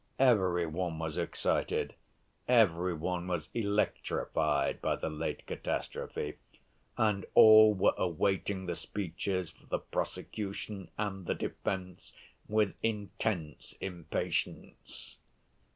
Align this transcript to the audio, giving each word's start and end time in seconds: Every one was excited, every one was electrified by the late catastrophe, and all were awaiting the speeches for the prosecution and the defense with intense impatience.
Every 0.17 0.65
one 0.65 0.97
was 0.97 1.15
excited, 1.15 1.93
every 2.47 2.91
one 2.95 3.27
was 3.27 3.49
electrified 3.53 4.81
by 4.81 4.95
the 4.95 5.11
late 5.11 5.45
catastrophe, 5.45 6.39
and 6.97 7.23
all 7.35 7.75
were 7.75 7.93
awaiting 7.95 8.65
the 8.65 8.75
speeches 8.75 9.51
for 9.51 9.67
the 9.67 9.77
prosecution 9.77 10.89
and 10.97 11.27
the 11.27 11.35
defense 11.35 12.13
with 12.47 12.73
intense 12.81 13.73
impatience. 13.79 15.19